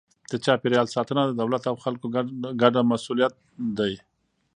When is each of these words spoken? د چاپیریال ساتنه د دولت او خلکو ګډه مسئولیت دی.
د 0.31 0.33
چاپیریال 0.45 0.87
ساتنه 0.95 1.21
د 1.25 1.31
دولت 1.41 1.63
او 1.69 1.75
خلکو 1.83 2.05
ګډه 2.61 2.81
مسئولیت 2.91 3.33
دی. 3.79 3.93